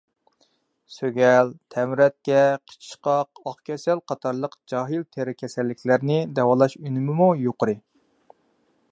[0.93, 2.39] سۆگەل، تەمرەتكە،
[2.71, 7.77] قىچىشقاق، ئاق كېسەل قاتارلىق جاھىل تېرە كېسەللىكلەرنى داۋالاش ئۈنۈمىمۇ يۇقىرى.